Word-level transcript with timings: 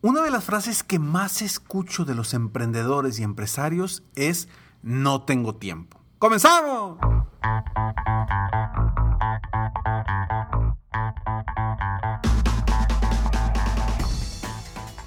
Una 0.00 0.22
de 0.22 0.30
las 0.30 0.44
frases 0.44 0.84
que 0.84 1.00
más 1.00 1.42
escucho 1.42 2.04
de 2.04 2.14
los 2.14 2.32
emprendedores 2.32 3.18
y 3.18 3.24
empresarios 3.24 4.04
es 4.14 4.48
no 4.80 5.22
tengo 5.22 5.56
tiempo. 5.56 5.98
¡Comenzamos! 6.18 6.98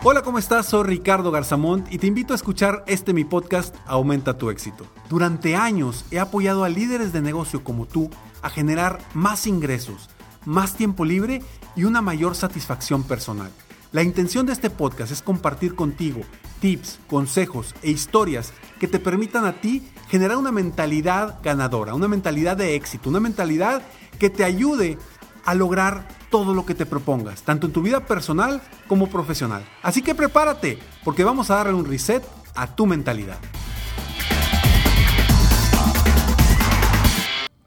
Hola, 0.03 0.23
¿cómo 0.23 0.38
estás? 0.38 0.66
Soy 0.66 0.83
Ricardo 0.83 1.31
Garzamont 1.31 1.89
y 1.89 1.97
te 1.97 2.07
invito 2.07 2.33
a 2.33 2.35
escuchar 2.35 2.83
este 2.85 3.13
mi 3.13 3.23
podcast 3.23 3.73
Aumenta 3.85 4.38
tu 4.38 4.49
éxito. 4.49 4.85
Durante 5.07 5.55
años 5.55 6.03
he 6.11 6.19
apoyado 6.19 6.66
a 6.66 6.69
líderes 6.69 7.13
de 7.13 7.21
negocio 7.21 7.63
como 7.63 7.85
tú 7.85 8.09
a 8.41 8.49
generar 8.49 8.99
más 9.13 9.47
ingresos, 9.47 10.09
más 10.44 10.75
tiempo 10.75 11.05
libre 11.05 11.41
y 11.77 11.85
una 11.85 12.01
mayor 12.01 12.35
satisfacción 12.35 13.03
personal. 13.03 13.51
La 13.94 14.03
intención 14.03 14.45
de 14.45 14.53
este 14.53 14.70
podcast 14.70 15.11
es 15.11 15.22
compartir 15.22 15.75
contigo 15.75 16.22
tips, 16.61 17.02
consejos 17.09 17.75
e 17.84 17.92
historias 17.92 18.53
que 18.80 18.88
te 18.88 19.00
permitan 19.00 19.44
a 19.44 19.59
ti 19.59 19.86
generar 20.08 20.38
una 20.38 20.53
mentalidad 20.53 21.39
ganadora, 21.44 21.94
una 21.94 22.08
mentalidad 22.08 22.56
de 22.56 22.75
éxito, 22.75 23.09
una 23.09 23.19
mentalidad 23.19 23.81
que 24.17 24.30
te 24.30 24.45
ayude 24.45 24.97
a 25.44 25.56
lograr 25.56 26.08
todo 26.30 26.53
lo 26.53 26.66
que 26.66 26.73
te 26.73 26.86
propongas, 26.86 27.42
tanto 27.42 27.67
en 27.67 27.73
tu 27.73 27.81
vida 27.81 28.06
personal 28.06 28.62
como 28.88 29.09
profesional. 29.09 29.66
Así 29.84 30.02
que 30.02 30.16
prepárate, 30.16 30.80
porque 31.03 31.25
vamos 31.25 31.52
a 31.52 31.56
darle 31.56 31.73
un 31.73 31.84
reset 31.84 32.23
a 32.56 32.73
tu 32.73 32.86
mentalidad. 32.86 33.39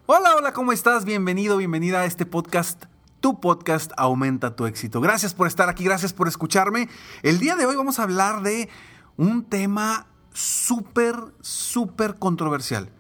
Hola, 0.07 0.37
hola, 0.39 0.55
¿cómo 0.55 0.73
estás? 0.73 1.05
Bienvenido, 1.05 1.59
bienvenida 1.59 2.01
a 2.01 2.05
este 2.07 2.25
podcast 2.25 2.85
tu 3.25 3.41
podcast 3.41 3.91
aumenta 3.97 4.55
tu 4.55 4.67
éxito. 4.67 5.01
Gracias 5.01 5.33
por 5.33 5.47
estar 5.47 5.71
aquí, 5.71 5.83
gracias 5.83 6.13
por 6.13 6.29
escucharme. 6.29 6.91
El 7.23 7.39
día 7.39 7.57
de 7.57 7.65
hoy 7.65 7.75
vamos 7.75 7.99
a 7.99 8.03
hablar 8.03 8.43
de 8.43 8.69
un 9.17 9.45
tema 9.45 10.09
súper, 10.35 11.17
súper 11.41 12.17
controversial. 12.19 12.91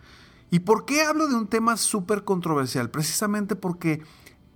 ¿Y 0.51 0.61
por 0.61 0.87
qué 0.87 1.03
hablo 1.03 1.29
de 1.29 1.35
un 1.35 1.47
tema 1.47 1.77
súper 1.77 2.25
controversial? 2.25 2.91
Precisamente 2.91 3.55
porque 3.55 4.03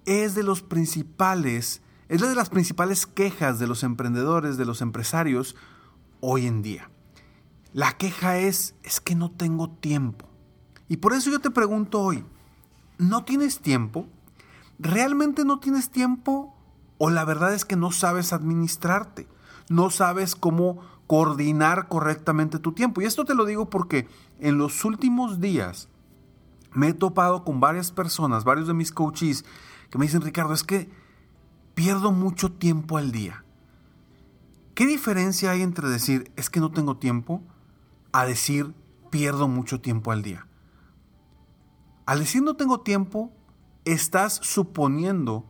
es 0.06 0.34
de 0.34 0.42
los 0.42 0.62
principales, 0.62 1.82
es 2.08 2.22
de 2.22 2.34
las 2.34 2.48
principales 2.48 3.04
quejas 3.04 3.58
de 3.58 3.66
los 3.66 3.82
emprendedores, 3.82 4.56
de 4.56 4.64
los 4.64 4.80
empresarios 4.80 5.54
hoy 6.20 6.46
en 6.46 6.62
día. 6.62 6.90
La 7.74 7.98
queja 7.98 8.38
es, 8.38 8.74
es 8.84 9.02
que 9.02 9.14
no 9.14 9.32
tengo 9.32 9.68
tiempo. 9.68 10.30
Y 10.88 10.96
por 10.96 11.12
eso 11.12 11.30
yo 11.30 11.40
te 11.40 11.50
pregunto 11.50 12.00
hoy, 12.00 12.24
¿no 12.96 13.26
tienes 13.26 13.60
tiempo? 13.60 14.06
¿Realmente 14.78 15.44
no 15.44 15.60
tienes 15.60 15.90
tiempo 15.90 16.54
o 16.98 17.10
la 17.10 17.24
verdad 17.24 17.54
es 17.54 17.64
que 17.64 17.76
no 17.76 17.92
sabes 17.92 18.32
administrarte? 18.32 19.28
No 19.68 19.90
sabes 19.90 20.34
cómo 20.34 20.80
coordinar 21.06 21.88
correctamente 21.88 22.58
tu 22.58 22.72
tiempo. 22.72 23.00
Y 23.00 23.04
esto 23.04 23.24
te 23.24 23.34
lo 23.34 23.44
digo 23.44 23.70
porque 23.70 24.08
en 24.40 24.58
los 24.58 24.84
últimos 24.84 25.40
días 25.40 25.88
me 26.72 26.88
he 26.88 26.94
topado 26.94 27.44
con 27.44 27.60
varias 27.60 27.92
personas, 27.92 28.44
varios 28.44 28.66
de 28.66 28.74
mis 28.74 28.92
coaches, 28.92 29.44
que 29.90 29.98
me 29.98 30.04
dicen, 30.04 30.20
Ricardo, 30.20 30.54
es 30.54 30.64
que 30.64 30.90
pierdo 31.74 32.12
mucho 32.12 32.52
tiempo 32.52 32.98
al 32.98 33.10
día. 33.10 33.44
¿Qué 34.74 34.86
diferencia 34.86 35.50
hay 35.50 35.62
entre 35.62 35.88
decir, 35.88 36.30
es 36.36 36.50
que 36.50 36.60
no 36.60 36.70
tengo 36.70 36.98
tiempo, 36.98 37.42
a 38.12 38.24
decir, 38.26 38.74
pierdo 39.10 39.48
mucho 39.48 39.80
tiempo 39.80 40.12
al 40.12 40.22
día? 40.22 40.46
Al 42.06 42.20
decir 42.20 42.42
no 42.42 42.54
tengo 42.54 42.80
tiempo, 42.80 43.32
estás 43.92 44.40
suponiendo 44.42 45.46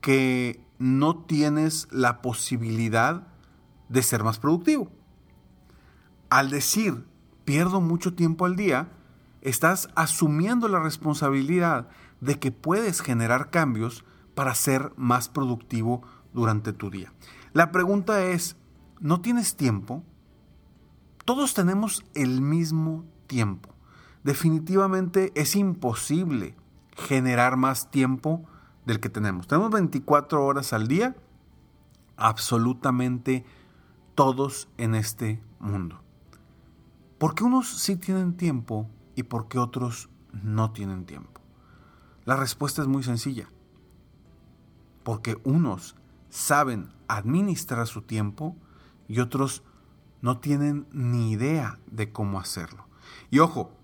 que 0.00 0.64
no 0.78 1.24
tienes 1.24 1.88
la 1.90 2.22
posibilidad 2.22 3.28
de 3.88 4.02
ser 4.02 4.24
más 4.24 4.38
productivo. 4.38 4.90
Al 6.30 6.50
decir 6.50 7.06
pierdo 7.44 7.80
mucho 7.80 8.14
tiempo 8.14 8.44
al 8.44 8.56
día, 8.56 8.90
estás 9.40 9.88
asumiendo 9.94 10.68
la 10.68 10.80
responsabilidad 10.80 11.88
de 12.20 12.38
que 12.38 12.52
puedes 12.52 13.00
generar 13.00 13.50
cambios 13.50 14.04
para 14.34 14.54
ser 14.54 14.92
más 14.96 15.28
productivo 15.28 16.02
durante 16.34 16.72
tu 16.72 16.90
día. 16.90 17.12
La 17.52 17.72
pregunta 17.72 18.24
es, 18.24 18.56
¿no 19.00 19.20
tienes 19.20 19.56
tiempo? 19.56 20.04
Todos 21.24 21.54
tenemos 21.54 22.04
el 22.14 22.40
mismo 22.40 23.04
tiempo. 23.26 23.74
Definitivamente 24.24 25.32
es 25.34 25.56
imposible 25.56 26.54
generar 26.98 27.56
más 27.56 27.90
tiempo 27.90 28.44
del 28.84 29.00
que 29.00 29.08
tenemos. 29.08 29.46
Tenemos 29.46 29.70
24 29.70 30.44
horas 30.44 30.72
al 30.72 30.88
día, 30.88 31.16
absolutamente 32.16 33.44
todos 34.14 34.68
en 34.76 34.94
este 34.94 35.40
mundo. 35.60 36.02
¿Por 37.18 37.34
qué 37.34 37.44
unos 37.44 37.68
sí 37.68 37.96
tienen 37.96 38.36
tiempo 38.36 38.88
y 39.14 39.24
por 39.24 39.48
qué 39.48 39.58
otros 39.58 40.08
no 40.32 40.72
tienen 40.72 41.04
tiempo? 41.04 41.40
La 42.24 42.36
respuesta 42.36 42.82
es 42.82 42.88
muy 42.88 43.02
sencilla. 43.02 43.48
Porque 45.02 45.38
unos 45.44 45.96
saben 46.28 46.90
administrar 47.06 47.86
su 47.86 48.02
tiempo 48.02 48.56
y 49.06 49.20
otros 49.20 49.62
no 50.20 50.38
tienen 50.38 50.86
ni 50.92 51.30
idea 51.30 51.78
de 51.86 52.12
cómo 52.12 52.40
hacerlo. 52.40 52.86
Y 53.30 53.38
ojo, 53.38 53.77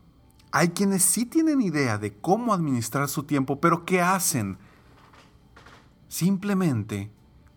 hay 0.56 0.69
quienes 0.69 1.03
sí 1.03 1.26
tienen 1.26 1.60
idea 1.60 1.98
de 1.98 2.16
cómo 2.16 2.54
administrar 2.54 3.09
su 3.09 3.25
tiempo, 3.25 3.60
pero 3.60 3.84
¿qué 3.84 4.00
hacen? 4.00 4.56
Simplemente 6.06 7.10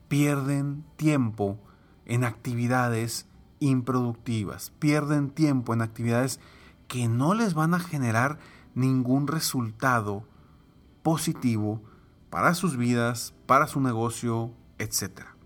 pierden 0.07 0.83
tiempo 0.95 1.59
en 2.05 2.23
actividades 2.23 3.27
improductivas, 3.59 4.71
pierden 4.79 5.29
tiempo 5.29 5.75
en 5.75 5.83
actividades 5.83 6.39
que 6.87 7.07
no 7.07 7.35
les 7.35 7.53
van 7.53 7.75
a 7.75 7.79
generar 7.79 8.39
ningún 8.73 9.27
resultado 9.27 10.23
positivo 11.03 11.83
para 12.31 12.55
sus 12.55 12.77
vidas, 12.77 13.35
para 13.45 13.67
su 13.67 13.79
negocio, 13.79 14.53
etc. 14.79 15.36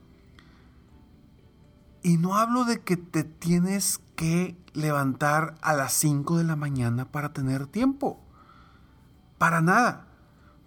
Y 2.03 2.17
no 2.17 2.35
hablo 2.35 2.65
de 2.65 2.81
que 2.81 2.97
te 2.97 3.23
tienes 3.23 4.01
que 4.15 4.57
levantar 4.73 5.55
a 5.61 5.73
las 5.73 5.93
5 5.93 6.37
de 6.37 6.43
la 6.43 6.55
mañana 6.55 7.05
para 7.05 7.33
tener 7.33 7.67
tiempo. 7.67 8.19
Para 9.37 9.61
nada. 9.61 10.07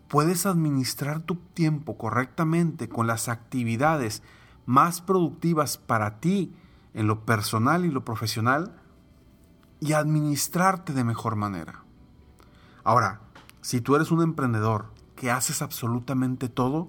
Puedes 0.08 0.46
administrar 0.46 1.20
tu 1.20 1.36
tiempo 1.36 1.96
correctamente 1.98 2.88
con 2.88 3.06
las 3.06 3.28
actividades 3.28 4.22
más 4.66 5.00
productivas 5.00 5.76
para 5.78 6.20
ti 6.20 6.54
en 6.92 7.06
lo 7.06 7.24
personal 7.24 7.84
y 7.84 7.90
lo 7.90 8.04
profesional 8.04 8.76
y 9.80 9.92
administrarte 9.92 10.92
de 10.92 11.04
mejor 11.04 11.36
manera. 11.36 11.82
Ahora, 12.84 13.20
si 13.60 13.80
tú 13.80 13.96
eres 13.96 14.10
un 14.10 14.22
emprendedor 14.22 14.92
que 15.16 15.30
haces 15.30 15.62
absolutamente 15.62 16.48
todo, 16.48 16.88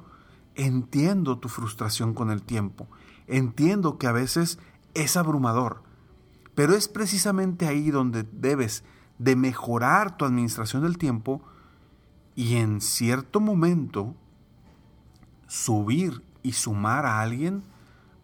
entiendo 0.55 1.39
tu 1.39 1.49
frustración 1.49 2.13
con 2.13 2.31
el 2.31 2.43
tiempo. 2.43 2.87
Entiendo 3.27 3.97
que 3.97 4.07
a 4.07 4.11
veces 4.11 4.59
es 4.93 5.17
abrumador 5.17 5.85
pero 6.55 6.73
es 6.73 6.87
precisamente 6.87 7.67
ahí 7.67 7.91
donde 7.91 8.23
debes 8.23 8.83
de 9.19 9.35
mejorar 9.35 10.17
tu 10.17 10.25
administración 10.25 10.83
del 10.83 10.97
tiempo 10.97 11.41
y 12.33 12.55
en 12.55 12.81
cierto 12.81 13.39
momento 13.39 14.15
subir 15.47 16.23
y 16.41 16.53
sumar 16.53 17.05
a 17.05 17.21
alguien 17.21 17.63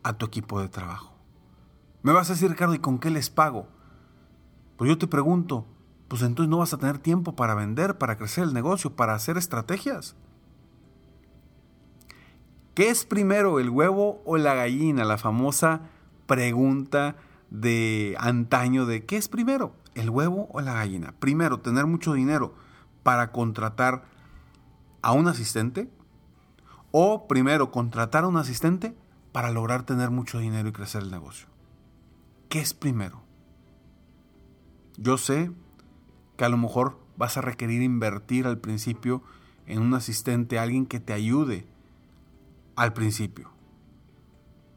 a 0.04 0.14
tu 0.14 0.26
equipo 0.26 0.60
de 0.62 0.70
trabajo. 0.70 1.14
Me 2.04 2.14
vas 2.14 2.30
a 2.30 2.34
decir, 2.34 2.50
Ricardo, 2.50 2.74
¿y 2.74 2.80
con 2.80 3.00
qué 3.00 3.10
les 3.12 3.30
pago? 3.30 3.68
Pues 4.78 4.90
yo 4.90 4.98
te 4.98 5.08
pregunto, 5.08 5.68
pues 6.08 6.22
entonces 6.24 6.50
no 6.50 6.58
vas 6.58 6.74
a 6.74 6.78
tener 6.78 6.98
tiempo 6.98 7.36
para 7.36 7.54
vender, 7.54 7.98
para 7.98 8.18
crecer 8.18 8.46
el 8.46 8.54
negocio, 8.54 8.96
para 8.96 9.14
hacer 9.14 9.38
estrategias. 9.38 10.16
¿Qué 12.82 12.90
es 12.90 13.06
primero, 13.06 13.60
el 13.60 13.70
huevo 13.70 14.24
o 14.26 14.38
la 14.38 14.56
gallina? 14.56 15.06
La 15.06 15.20
famosa 15.20 15.82
pregunta 16.26 17.16
de 17.52 18.16
antaño 18.18 18.88
de 18.88 19.06
¿qué 19.06 19.18
es 19.18 19.28
primero? 19.28 19.76
¿El 19.94 20.10
huevo 20.10 20.50
o 20.52 20.62
la 20.62 20.74
gallina? 20.74 21.14
Primero, 21.20 21.60
tener 21.60 21.86
mucho 21.86 22.14
dinero 22.14 22.56
para 23.04 23.32
contratar 23.32 24.06
a 25.04 25.12
un 25.12 25.28
asistente. 25.28 25.92
O 26.90 27.28
primero, 27.28 27.70
contratar 27.70 28.24
a 28.24 28.28
un 28.28 28.38
asistente 28.38 28.96
para 29.32 29.52
lograr 29.52 29.84
tener 29.84 30.10
mucho 30.10 30.40
dinero 30.40 30.68
y 30.68 30.72
crecer 30.72 31.04
el 31.04 31.12
negocio. 31.12 31.46
¿Qué 32.50 32.62
es 32.62 32.74
primero? 32.74 33.22
Yo 34.98 35.20
sé 35.20 35.52
que 36.36 36.46
a 36.46 36.50
lo 36.50 36.58
mejor 36.58 36.98
vas 37.16 37.38
a 37.38 37.42
requerir 37.42 37.84
invertir 37.84 38.48
al 38.48 38.58
principio 38.58 39.22
en 39.68 39.84
un 39.84 39.94
asistente, 39.94 40.58
alguien 40.58 40.88
que 40.88 41.00
te 41.00 41.14
ayude 41.14 41.68
al 42.76 42.94
principio. 42.94 43.52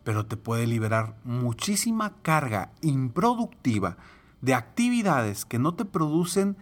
Pero 0.05 0.27
te 0.27 0.37
puede 0.37 0.67
liberar 0.67 1.17
muchísima 1.25 2.15
carga 2.23 2.73
improductiva 2.83 3.97
de 4.41 4.55
actividades 4.55 5.45
que 5.45 5.59
no 5.59 5.75
te 5.75 5.85
producen 5.85 6.57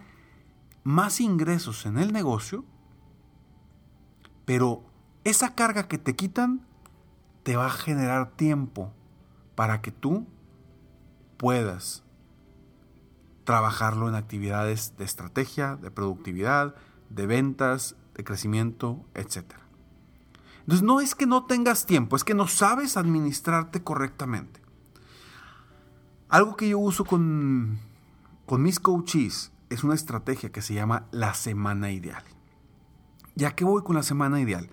más 0.83 1.19
ingresos 1.19 1.85
en 1.85 1.97
el 1.97 2.13
negocio, 2.13 2.65
pero 4.45 4.83
esa 5.23 5.55
carga 5.55 5.87
que 5.87 5.97
te 5.97 6.15
quitan 6.15 6.65
te 7.43 7.55
va 7.55 7.67
a 7.67 7.71
generar 7.71 8.31
tiempo 8.31 8.93
para 9.55 9.81
que 9.81 9.91
tú 9.91 10.25
puedas 11.37 12.03
trabajarlo 13.43 14.07
en 14.07 14.15
actividades 14.15 14.95
de 14.97 15.03
estrategia, 15.03 15.75
de 15.75 15.91
productividad, 15.91 16.75
de 17.09 17.27
ventas, 17.27 17.95
de 18.15 18.23
crecimiento, 18.23 19.05
etc. 19.13 19.62
Entonces 20.63 20.83
no 20.83 21.01
es 21.01 21.13
que 21.13 21.25
no 21.25 21.45
tengas 21.45 21.85
tiempo, 21.85 22.15
es 22.15 22.23
que 22.23 22.33
no 22.33 22.47
sabes 22.47 22.97
administrarte 22.97 23.83
correctamente. 23.83 24.61
Algo 26.29 26.55
que 26.55 26.69
yo 26.69 26.79
uso 26.79 27.05
con, 27.05 27.79
con 28.45 28.63
mis 28.63 28.79
coaches 28.79 29.51
es 29.69 29.83
una 29.83 29.93
estrategia 29.93 30.51
que 30.51 30.61
se 30.61 30.73
llama 30.73 31.05
la 31.11 31.33
semana 31.33 31.91
ideal. 31.91 32.23
¿Ya 33.35 33.51
que 33.55 33.65
voy 33.65 33.83
con 33.83 33.95
la 33.95 34.03
semana 34.03 34.39
ideal? 34.39 34.69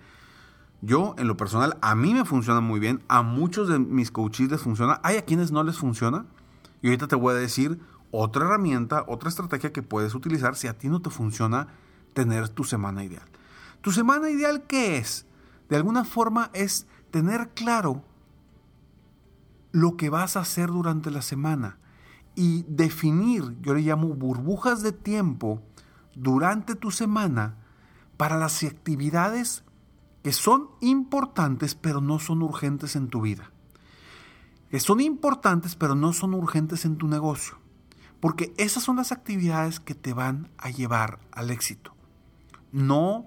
Yo, 0.81 1.13
en 1.17 1.27
lo 1.27 1.37
personal, 1.37 1.77
a 1.81 1.93
mí 1.93 2.13
me 2.13 2.25
funciona 2.25 2.61
muy 2.61 2.79
bien, 2.79 3.03
a 3.07 3.21
muchos 3.21 3.67
de 3.67 3.77
mis 3.77 4.11
coaches 4.11 4.49
les 4.49 4.61
funciona, 4.61 4.99
hay 5.03 5.17
a 5.17 5.25
quienes 5.25 5.51
no 5.51 5.63
les 5.63 5.77
funciona, 5.77 6.25
y 6.81 6.87
ahorita 6.87 7.07
te 7.07 7.15
voy 7.15 7.35
a 7.35 7.37
decir 7.37 7.79
otra 8.11 8.45
herramienta, 8.45 9.03
otra 9.07 9.29
estrategia 9.29 9.71
que 9.71 9.83
puedes 9.83 10.15
utilizar 10.15 10.55
si 10.55 10.67
a 10.67 10.77
ti 10.77 10.89
no 10.89 11.01
te 11.01 11.09
funciona 11.09 11.67
tener 12.13 12.49
tu 12.49 12.63
semana 12.63 13.03
ideal. 13.03 13.27
¿Tu 13.81 13.91
semana 13.91 14.29
ideal 14.29 14.63
qué 14.67 14.97
es? 14.97 15.25
De 15.71 15.77
alguna 15.77 16.03
forma 16.03 16.51
es 16.53 16.85
tener 17.11 17.51
claro 17.51 18.03
lo 19.71 19.95
que 19.95 20.09
vas 20.09 20.35
a 20.35 20.41
hacer 20.41 20.67
durante 20.67 21.11
la 21.11 21.21
semana 21.21 21.77
y 22.35 22.63
definir, 22.67 23.55
yo 23.61 23.73
le 23.73 23.79
llamo 23.79 24.09
burbujas 24.09 24.81
de 24.83 24.91
tiempo 24.91 25.61
durante 26.13 26.75
tu 26.75 26.91
semana 26.91 27.55
para 28.17 28.37
las 28.37 28.61
actividades 28.65 29.63
que 30.23 30.33
son 30.33 30.71
importantes 30.81 31.73
pero 31.73 32.01
no 32.01 32.19
son 32.19 32.41
urgentes 32.41 32.97
en 32.97 33.07
tu 33.07 33.21
vida 33.21 33.49
que 34.71 34.81
son 34.81 34.99
importantes 34.99 35.77
pero 35.77 35.95
no 35.95 36.11
son 36.11 36.33
urgentes 36.33 36.83
en 36.83 36.97
tu 36.97 37.07
negocio. 37.07 37.59
Porque 38.19 38.53
esas 38.57 38.83
son 38.83 38.97
las 38.97 39.13
actividades 39.13 39.79
que 39.79 39.95
te 39.95 40.11
van 40.11 40.49
a 40.57 40.69
llevar 40.69 41.19
al 41.31 41.49
éxito. 41.49 41.95
No 42.73 43.25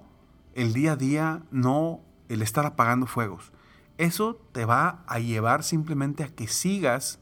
el 0.53 0.73
día 0.73 0.93
a 0.93 0.95
día, 0.95 1.43
no 1.49 2.04
el 2.29 2.41
estar 2.41 2.65
apagando 2.65 3.07
fuegos. 3.07 3.51
Eso 3.97 4.35
te 4.51 4.65
va 4.65 5.03
a 5.07 5.19
llevar 5.19 5.63
simplemente 5.63 6.23
a 6.23 6.27
que 6.27 6.47
sigas 6.47 7.19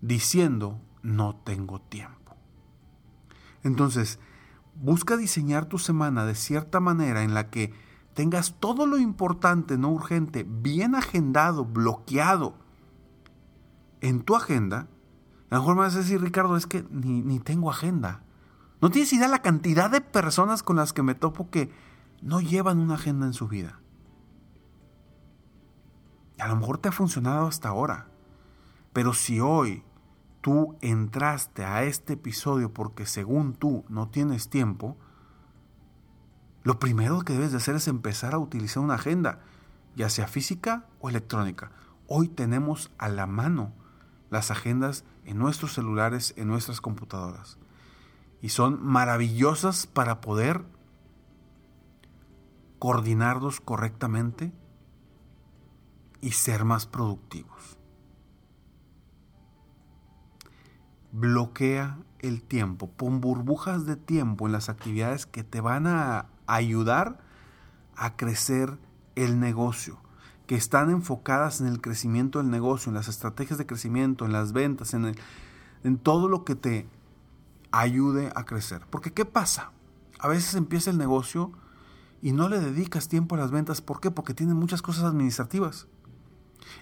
diciendo 0.00 0.80
no 1.02 1.36
tengo 1.36 1.80
tiempo. 1.80 2.36
Entonces, 3.62 4.18
busca 4.74 5.16
diseñar 5.16 5.66
tu 5.66 5.78
semana 5.78 6.24
de 6.24 6.34
cierta 6.34 6.80
manera 6.80 7.22
en 7.22 7.34
la 7.34 7.50
que 7.50 7.72
tengas 8.14 8.56
todo 8.58 8.86
lo 8.86 8.98
importante, 8.98 9.78
no 9.78 9.90
urgente, 9.90 10.44
bien 10.48 10.94
agendado, 10.94 11.64
bloqueado 11.64 12.56
en 14.00 14.22
tu 14.22 14.36
agenda, 14.36 14.88
a 15.50 15.54
lo 15.54 15.60
mejor 15.60 15.76
me 15.76 15.80
vas 15.82 15.94
a 15.94 15.98
decir, 15.98 16.20
Ricardo, 16.20 16.56
es 16.56 16.66
que 16.66 16.84
ni, 16.90 17.38
tengo 17.40 17.70
agenda. 17.70 18.22
No 18.80 18.90
tienes 18.90 19.12
idea 19.12 19.28
la 19.28 19.42
cantidad 19.42 19.90
de 19.90 20.00
personas 20.00 20.62
con 20.62 20.76
las 20.76 20.92
que 20.92 21.02
me 21.02 21.14
topo 21.14 21.50
que 21.50 21.72
no 22.20 22.40
llevan 22.40 22.78
una 22.78 22.94
agenda 22.94 23.26
en 23.26 23.32
su 23.32 23.48
vida. 23.48 23.80
A 26.38 26.48
lo 26.48 26.56
mejor 26.56 26.78
te 26.78 26.88
ha 26.88 26.92
funcionado 26.92 27.46
hasta 27.46 27.68
ahora. 27.68 28.06
Pero 28.92 29.12
si 29.12 29.40
hoy 29.40 29.82
tú 30.40 30.76
entraste 30.80 31.64
a 31.64 31.82
este 31.82 32.14
episodio 32.14 32.72
porque 32.72 33.06
según 33.06 33.54
tú 33.54 33.84
no 33.88 34.08
tienes 34.08 34.48
tiempo, 34.48 34.96
lo 36.62 36.78
primero 36.78 37.20
que 37.20 37.32
debes 37.32 37.52
de 37.52 37.58
hacer 37.58 37.76
es 37.76 37.88
empezar 37.88 38.34
a 38.34 38.38
utilizar 38.38 38.82
una 38.82 38.94
agenda, 38.94 39.40
ya 39.96 40.10
sea 40.10 40.28
física 40.28 40.86
o 41.00 41.08
electrónica. 41.08 41.72
Hoy 42.06 42.28
tenemos 42.28 42.90
a 42.98 43.08
la 43.08 43.26
mano 43.26 43.72
las 44.30 44.50
agendas 44.50 45.04
en 45.24 45.38
nuestros 45.38 45.74
celulares, 45.74 46.34
en 46.36 46.48
nuestras 46.48 46.80
computadoras. 46.80 47.58
Y 48.40 48.50
son 48.50 48.84
maravillosas 48.84 49.86
para 49.86 50.20
poder 50.20 50.64
coordinarlos 52.78 53.60
correctamente 53.60 54.52
y 56.20 56.32
ser 56.32 56.64
más 56.64 56.86
productivos. 56.86 57.78
Bloquea 61.12 61.98
el 62.18 62.42
tiempo, 62.42 62.90
pon 62.90 63.20
burbujas 63.20 63.86
de 63.86 63.96
tiempo 63.96 64.46
en 64.46 64.52
las 64.52 64.68
actividades 64.68 65.26
que 65.26 65.44
te 65.44 65.60
van 65.60 65.86
a 65.86 66.26
ayudar 66.46 67.20
a 67.96 68.16
crecer 68.16 68.78
el 69.14 69.40
negocio 69.40 69.98
que 70.48 70.56
están 70.56 70.90
enfocadas 70.90 71.60
en 71.60 71.66
el 71.66 71.82
crecimiento 71.82 72.38
del 72.38 72.50
negocio, 72.50 72.88
en 72.88 72.94
las 72.94 73.06
estrategias 73.08 73.58
de 73.58 73.66
crecimiento, 73.66 74.24
en 74.24 74.32
las 74.32 74.52
ventas, 74.52 74.94
en, 74.94 75.14
en 75.84 75.98
todo 75.98 76.26
lo 76.26 76.44
que 76.44 76.54
te 76.54 76.88
ayude 77.70 78.32
a 78.34 78.44
crecer. 78.44 78.86
Porque 78.88 79.12
¿qué 79.12 79.26
pasa? 79.26 79.72
A 80.18 80.26
veces 80.26 80.54
empieza 80.54 80.90
el 80.90 80.96
negocio 80.96 81.52
y 82.22 82.32
no 82.32 82.48
le 82.48 82.60
dedicas 82.60 83.08
tiempo 83.08 83.34
a 83.34 83.38
las 83.38 83.50
ventas. 83.50 83.82
¿Por 83.82 84.00
qué? 84.00 84.10
Porque 84.10 84.32
tienen 84.32 84.56
muchas 84.56 84.80
cosas 84.80 85.04
administrativas. 85.04 85.86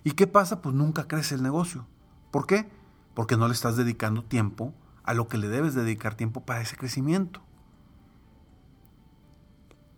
¿Y 0.05 0.13
qué 0.13 0.27
pasa? 0.27 0.63
Pues 0.63 0.75
nunca 0.75 1.09
crece 1.09 1.35
el 1.35 1.43
negocio. 1.43 1.87
¿Por 2.31 2.47
qué? 2.47 2.69
Porque 3.15 3.37
no 3.37 3.49
le 3.49 3.55
estás 3.55 3.77
dedicando 3.77 4.25
tiempo 4.25 4.75
a 5.05 5.15
lo 5.15 5.29
que 5.29 5.39
le 5.39 5.49
debes 5.49 5.75
dedicar 5.75 6.15
tiempo 6.15 6.45
para 6.45 6.61
ese 6.61 6.77
crecimiento. 6.77 7.41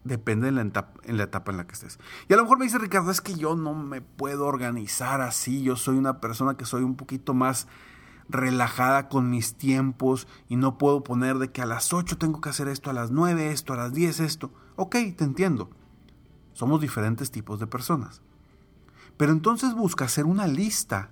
Depende 0.05 0.49
en 0.49 0.55
la, 0.55 0.63
etapa, 0.63 1.01
en 1.05 1.17
la 1.17 1.25
etapa 1.25 1.51
en 1.51 1.59
la 1.59 1.67
que 1.67 1.75
estés. 1.75 1.99
Y 2.29 2.33
a 2.33 2.37
lo 2.37 2.43
mejor 2.43 2.59
me 2.59 2.65
dice 2.65 2.79
Ricardo, 2.79 3.11
es 3.11 3.21
que 3.21 3.35
yo 3.35 3.57
no 3.57 3.75
me 3.75 4.01
puedo 4.01 4.47
organizar 4.47 5.21
así, 5.21 5.63
yo 5.63 5.77
soy 5.77 5.97
una 5.97 6.21
persona 6.21 6.57
que 6.57 6.65
soy 6.65 6.83
un 6.83 6.97
poquito 6.97 7.35
más 7.35 7.67
relajada 8.29 9.09
con 9.09 9.31
mis 9.31 9.55
tiempos 9.55 10.29
y 10.49 10.57
no 10.57 10.79
puedo 10.79 11.03
poner 11.03 11.39
de 11.39 11.51
que 11.51 11.63
a 11.63 11.67
las 11.67 11.93
8 11.93 12.19
tengo 12.19 12.41
que 12.41 12.51
hacer 12.51 12.69
esto, 12.69 12.91
a 12.91 12.93
las 12.93 13.11
9 13.11 13.51
esto, 13.51 13.73
a 13.73 13.77
las 13.77 13.93
10 13.93 14.21
esto. 14.21 14.53
Ok, 14.77 14.97
te 15.17 15.25
entiendo. 15.25 15.71
Somos 16.53 16.81
diferentes 16.81 17.31
tipos 17.31 17.59
de 17.59 17.67
personas. 17.67 18.23
Pero 19.19 19.33
entonces 19.33 19.75
busca 19.75 20.07
hacer 20.07 20.25
una 20.25 20.47
lista 20.47 21.11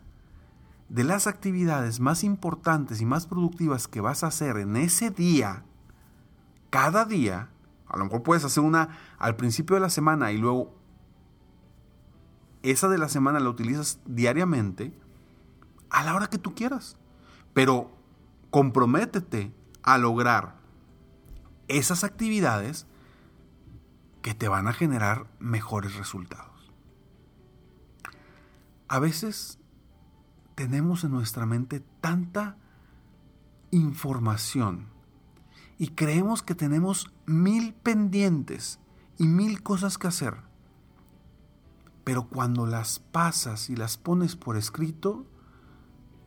de 0.88 1.04
las 1.04 1.26
actividades 1.26 2.00
más 2.00 2.24
importantes 2.24 3.00
y 3.00 3.04
más 3.04 3.26
productivas 3.26 3.88
que 3.88 4.00
vas 4.00 4.22
a 4.22 4.28
hacer 4.28 4.56
en 4.56 4.76
ese 4.76 5.10
día, 5.10 5.64
cada 6.70 7.04
día, 7.04 7.50
a 7.88 7.98
lo 7.98 8.04
mejor 8.04 8.22
puedes 8.22 8.44
hacer 8.44 8.62
una 8.62 8.96
al 9.18 9.36
principio 9.36 9.74
de 9.74 9.80
la 9.80 9.90
semana 9.90 10.30
y 10.32 10.38
luego 10.38 10.74
esa 12.62 12.88
de 12.88 12.98
la 12.98 13.08
semana 13.08 13.40
la 13.40 13.50
utilizas 13.50 14.00
diariamente 14.06 14.96
a 15.90 16.04
la 16.04 16.14
hora 16.14 16.28
que 16.28 16.38
tú 16.38 16.54
quieras. 16.54 16.96
Pero 17.54 17.90
comprométete 18.50 19.52
a 19.82 19.98
lograr 19.98 20.56
esas 21.68 22.04
actividades 22.04 22.86
que 24.22 24.34
te 24.34 24.48
van 24.48 24.68
a 24.68 24.72
generar 24.72 25.26
mejores 25.38 25.96
resultados. 25.96 26.55
A 28.88 29.00
veces 29.00 29.58
tenemos 30.54 31.02
en 31.02 31.10
nuestra 31.10 31.44
mente 31.44 31.84
tanta 32.00 32.56
información 33.72 34.86
y 35.78 35.88
creemos 35.88 36.42
que 36.42 36.54
tenemos 36.54 37.12
mil 37.26 37.74
pendientes 37.74 38.78
y 39.18 39.26
mil 39.26 39.62
cosas 39.62 39.98
que 39.98 40.06
hacer. 40.06 40.36
Pero 42.04 42.28
cuando 42.28 42.66
las 42.66 43.00
pasas 43.00 43.70
y 43.70 43.76
las 43.76 43.96
pones 43.96 44.36
por 44.36 44.56
escrito, 44.56 45.26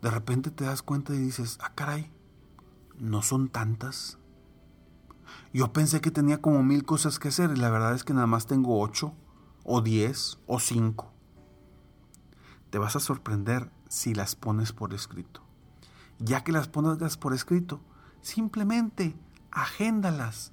de 0.01 0.11
repente 0.11 0.51
te 0.51 0.65
das 0.65 0.81
cuenta 0.81 1.15
y 1.15 1.19
dices, 1.19 1.57
ah, 1.61 1.71
caray, 1.73 2.11
no 2.97 3.21
son 3.21 3.47
tantas. 3.47 4.17
Yo 5.53 5.71
pensé 5.71 6.01
que 6.01 6.11
tenía 6.11 6.41
como 6.41 6.61
mil 6.61 6.83
cosas 6.83 7.19
que 7.19 7.29
hacer 7.29 7.51
y 7.51 7.59
la 7.59 7.69
verdad 7.69 7.95
es 7.95 8.03
que 8.03 8.13
nada 8.13 8.27
más 8.27 8.45
tengo 8.45 8.81
ocho, 8.81 9.13
o 9.63 9.81
diez, 9.81 10.39
o 10.45 10.59
cinco. 10.59 11.13
Te 12.69 12.77
vas 12.77 12.95
a 12.95 12.99
sorprender 12.99 13.71
si 13.88 14.13
las 14.13 14.35
pones 14.35 14.73
por 14.73 14.93
escrito. 14.93 15.41
Ya 16.19 16.43
que 16.43 16.51
las 16.51 16.67
pones 16.67 17.17
por 17.17 17.33
escrito, 17.33 17.81
simplemente 18.21 19.15
agéndalas 19.51 20.51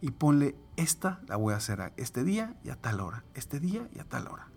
y 0.00 0.10
ponle 0.10 0.56
esta 0.76 1.20
la 1.26 1.36
voy 1.36 1.54
a 1.54 1.56
hacer 1.56 1.92
este 1.96 2.22
día 2.22 2.54
y 2.62 2.70
a 2.70 2.76
tal 2.76 3.00
hora, 3.00 3.24
este 3.34 3.60
día 3.60 3.88
y 3.94 3.98
a 3.98 4.04
tal 4.04 4.28
hora. 4.28 4.48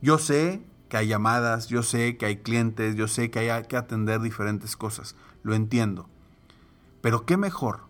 Yo 0.00 0.18
sé 0.18 0.64
que 0.88 0.96
hay 0.96 1.08
llamadas, 1.08 1.68
yo 1.68 1.82
sé 1.82 2.16
que 2.16 2.26
hay 2.26 2.38
clientes, 2.38 2.96
yo 2.96 3.08
sé 3.08 3.30
que 3.30 3.50
hay 3.50 3.64
que 3.64 3.76
atender 3.76 4.20
diferentes 4.20 4.76
cosas, 4.76 5.16
lo 5.42 5.54
entiendo. 5.54 6.08
Pero 7.00 7.26
qué 7.26 7.36
mejor 7.36 7.80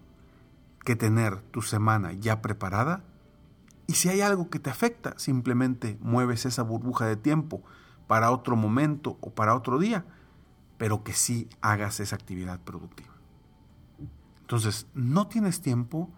que 0.84 0.96
tener 0.96 1.40
tu 1.42 1.62
semana 1.62 2.12
ya 2.12 2.42
preparada 2.42 3.04
y 3.86 3.94
si 3.94 4.08
hay 4.08 4.20
algo 4.20 4.50
que 4.50 4.58
te 4.58 4.70
afecta, 4.70 5.14
simplemente 5.18 5.98
mueves 6.00 6.46
esa 6.46 6.62
burbuja 6.62 7.06
de 7.06 7.16
tiempo 7.16 7.62
para 8.12 8.30
otro 8.30 8.56
momento 8.56 9.16
o 9.22 9.30
para 9.30 9.54
otro 9.54 9.78
día, 9.78 10.04
pero 10.76 11.02
que 11.02 11.14
sí 11.14 11.48
hagas 11.62 11.98
esa 11.98 12.14
actividad 12.14 12.60
productiva. 12.60 13.14
Entonces, 14.42 14.86
no 14.92 15.28
tienes 15.28 15.62
tiempo 15.62 16.10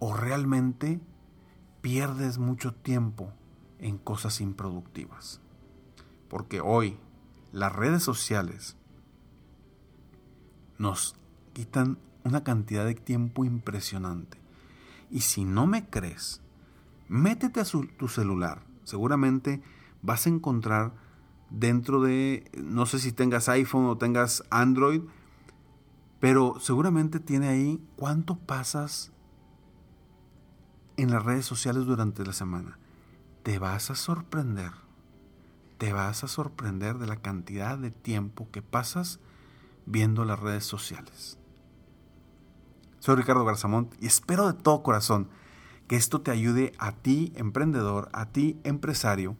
o 0.00 0.12
realmente 0.12 1.00
pierdes 1.82 2.38
mucho 2.38 2.74
tiempo 2.74 3.32
en 3.78 3.96
cosas 3.96 4.40
improductivas. 4.40 5.40
Porque 6.28 6.60
hoy 6.60 6.98
las 7.52 7.72
redes 7.72 8.02
sociales 8.02 8.76
nos 10.78 11.14
quitan 11.52 11.96
una 12.24 12.42
cantidad 12.42 12.84
de 12.84 12.96
tiempo 12.96 13.44
impresionante. 13.44 14.36
Y 15.12 15.20
si 15.20 15.44
no 15.44 15.68
me 15.68 15.88
crees, 15.88 16.42
métete 17.06 17.60
a 17.60 17.64
tu 17.64 18.08
celular. 18.08 18.64
Seguramente 18.82 19.62
vas 20.02 20.26
a 20.26 20.30
encontrar 20.30 21.08
dentro 21.50 22.00
de, 22.00 22.50
no 22.56 22.86
sé 22.86 22.98
si 22.98 23.12
tengas 23.12 23.48
iPhone 23.48 23.86
o 23.86 23.98
tengas 23.98 24.44
Android, 24.50 25.02
pero 26.20 26.56
seguramente 26.60 27.18
tiene 27.18 27.48
ahí 27.48 27.82
cuánto 27.96 28.36
pasas 28.36 29.12
en 30.96 31.10
las 31.10 31.24
redes 31.24 31.46
sociales 31.46 31.86
durante 31.86 32.24
la 32.24 32.32
semana. 32.32 32.78
Te 33.42 33.58
vas 33.58 33.90
a 33.90 33.94
sorprender, 33.94 34.72
te 35.78 35.92
vas 35.92 36.24
a 36.24 36.28
sorprender 36.28 36.98
de 36.98 37.06
la 37.06 37.16
cantidad 37.16 37.78
de 37.78 37.90
tiempo 37.90 38.48
que 38.50 38.62
pasas 38.62 39.18
viendo 39.86 40.24
las 40.24 40.38
redes 40.38 40.64
sociales. 40.64 41.38
Soy 42.98 43.16
Ricardo 43.16 43.46
Garzamont 43.46 43.94
y 43.98 44.06
espero 44.06 44.46
de 44.46 44.62
todo 44.62 44.82
corazón 44.82 45.28
que 45.88 45.96
esto 45.96 46.20
te 46.20 46.30
ayude 46.30 46.72
a 46.78 46.92
ti, 46.92 47.32
emprendedor, 47.34 48.10
a 48.12 48.26
ti, 48.26 48.60
empresario, 48.62 49.36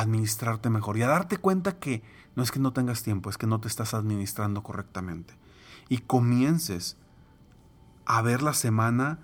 administrarte 0.00 0.70
mejor 0.70 0.96
y 0.96 1.02
a 1.02 1.08
darte 1.08 1.38
cuenta 1.38 1.78
que 1.78 2.02
no 2.36 2.42
es 2.42 2.52
que 2.52 2.60
no 2.60 2.72
tengas 2.72 3.02
tiempo, 3.02 3.30
es 3.30 3.38
que 3.38 3.46
no 3.46 3.60
te 3.60 3.68
estás 3.68 3.94
administrando 3.94 4.62
correctamente. 4.62 5.34
Y 5.88 5.98
comiences 5.98 6.96
a 8.04 8.22
ver 8.22 8.42
la 8.42 8.52
semana 8.52 9.18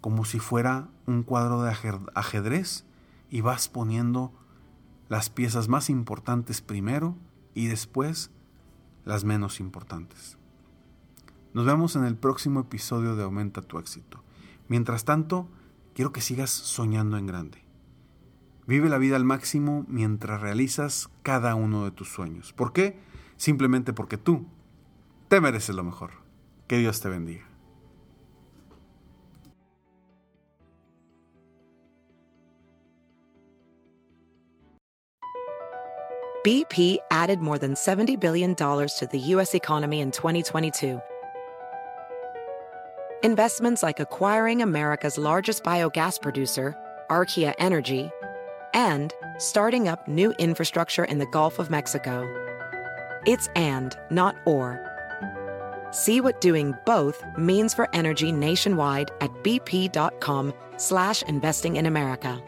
como 0.00 0.24
si 0.24 0.38
fuera 0.38 0.88
un 1.06 1.22
cuadro 1.22 1.62
de 1.62 1.74
ajedrez 2.14 2.84
y 3.28 3.40
vas 3.40 3.68
poniendo 3.68 4.32
las 5.08 5.30
piezas 5.30 5.68
más 5.68 5.90
importantes 5.90 6.60
primero 6.60 7.16
y 7.54 7.66
después 7.66 8.30
las 9.04 9.24
menos 9.24 9.60
importantes. 9.60 10.38
Nos 11.54 11.66
vemos 11.66 11.96
en 11.96 12.04
el 12.04 12.16
próximo 12.16 12.60
episodio 12.60 13.16
de 13.16 13.24
Aumenta 13.24 13.62
tu 13.62 13.78
éxito. 13.78 14.22
Mientras 14.68 15.04
tanto, 15.04 15.48
quiero 15.94 16.12
que 16.12 16.20
sigas 16.20 16.50
soñando 16.50 17.18
en 17.18 17.26
grande. 17.26 17.71
Vive 18.66 18.88
la 18.88 18.98
vida 18.98 19.16
al 19.16 19.24
máximo 19.24 19.84
mientras 19.88 20.40
realizas 20.40 21.10
cada 21.22 21.54
uno 21.54 21.84
de 21.84 21.90
tus 21.90 22.08
sueños. 22.08 22.52
¿Por 22.52 22.72
qué? 22.72 22.96
Simplemente 23.36 23.92
porque 23.92 24.16
tú 24.16 24.46
te 25.28 25.40
mereces 25.40 25.74
lo 25.74 25.82
mejor. 25.82 26.10
Que 26.68 26.78
Dios 26.78 27.00
te 27.00 27.08
bendiga. 27.08 27.52
BP 36.44 36.98
added 37.12 37.38
more 37.38 37.56
than 37.56 37.74
$70 37.74 38.18
billion 38.18 38.56
to 38.56 39.08
the 39.10 39.18
U.S. 39.18 39.54
economy 39.54 40.00
in 40.00 40.10
2022. 40.10 41.00
Investments 43.22 43.84
like 43.84 44.00
acquiring 44.00 44.60
America's 44.60 45.16
largest 45.16 45.62
biogas 45.62 46.20
producer, 46.20 46.76
Archaea 47.08 47.54
Energy, 47.60 48.10
and 48.74 49.12
starting 49.38 49.88
up 49.88 50.06
new 50.08 50.32
infrastructure 50.32 51.04
in 51.04 51.18
the 51.18 51.26
Gulf 51.26 51.58
of 51.58 51.70
Mexico. 51.70 52.26
It's 53.26 53.48
and, 53.54 53.96
not 54.10 54.36
or. 54.46 54.80
See 55.90 56.20
what 56.20 56.40
doing 56.40 56.74
both 56.86 57.22
means 57.36 57.74
for 57.74 57.88
energy 57.92 58.32
nationwide 58.32 59.10
at 59.20 59.30
bp.com 59.42 60.52
slash 60.78 61.22
investing 61.22 61.76
in 61.76 61.86
America. 61.86 62.42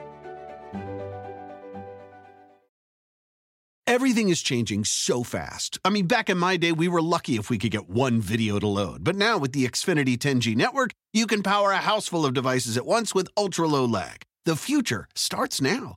Everything 3.87 4.31
is 4.31 4.43
changing 4.43 4.85
so 4.85 5.23
fast. 5.23 5.78
I 5.85 5.90
mean, 5.90 6.07
back 6.07 6.31
in 6.31 6.38
my 6.38 6.57
day, 6.57 6.73
we 6.73 6.88
were 6.88 7.02
lucky 7.02 7.37
if 7.37 7.50
we 7.50 7.59
could 7.59 7.71
get 7.71 7.88
one 7.88 8.21
video 8.21 8.59
to 8.59 8.66
load. 8.66 9.04
But 9.04 9.14
now 9.14 9.37
with 9.38 9.52
the 9.52 9.69
Xfinity 9.69 10.16
10G 10.16 10.57
network, 10.57 10.93
you 11.12 11.26
can 11.26 11.43
power 11.43 11.71
a 11.71 11.76
house 11.76 12.09
full 12.09 12.25
of 12.25 12.35
devices 12.35 12.76
at 12.78 12.87
once 12.87 13.14
with 13.14 13.28
ultra 13.37 13.69
low 13.69 13.85
lag. 13.85 14.23
The 14.47 14.57
future 14.57 15.07
starts 15.14 15.61
now. 15.61 15.97